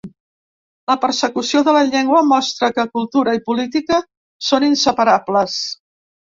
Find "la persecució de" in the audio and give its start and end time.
0.91-1.75